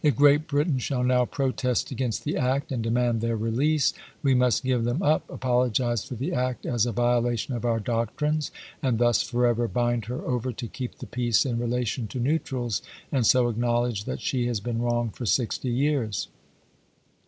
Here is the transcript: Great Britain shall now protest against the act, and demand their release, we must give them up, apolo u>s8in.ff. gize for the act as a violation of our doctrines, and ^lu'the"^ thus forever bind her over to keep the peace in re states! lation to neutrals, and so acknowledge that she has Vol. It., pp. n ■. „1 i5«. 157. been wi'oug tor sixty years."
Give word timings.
Great 0.15 0.47
Britain 0.47 0.79
shall 0.79 1.03
now 1.03 1.25
protest 1.25 1.91
against 1.91 2.23
the 2.23 2.35
act, 2.35 2.71
and 2.71 2.81
demand 2.81 3.21
their 3.21 3.35
release, 3.37 3.93
we 4.23 4.33
must 4.33 4.63
give 4.63 4.83
them 4.83 5.03
up, 5.03 5.27
apolo 5.27 5.65
u>s8in.ff. 5.69 5.73
gize 5.73 6.03
for 6.07 6.15
the 6.15 6.33
act 6.33 6.65
as 6.65 6.87
a 6.87 6.91
violation 6.91 7.53
of 7.53 7.65
our 7.65 7.79
doctrines, 7.79 8.49
and 8.81 8.95
^lu'the"^ 8.97 8.99
thus 8.99 9.21
forever 9.21 9.67
bind 9.67 10.05
her 10.05 10.25
over 10.25 10.51
to 10.51 10.67
keep 10.67 10.97
the 10.97 11.05
peace 11.05 11.45
in 11.45 11.59
re 11.59 11.67
states! 11.69 11.99
lation 11.99 12.09
to 12.09 12.19
neutrals, 12.19 12.81
and 13.11 13.27
so 13.27 13.47
acknowledge 13.47 14.05
that 14.05 14.21
she 14.21 14.47
has 14.47 14.57
Vol. 14.57 14.71
It., 14.71 14.73
pp. 14.73 14.75
n 14.77 14.79
■. 14.79 14.79
„1 14.79 14.79
i5«. 14.79 14.79
157. 14.79 14.79
been 14.79 14.81
wi'oug 14.81 15.13
tor 15.17 15.25
sixty 15.27 15.69
years." 15.69 16.27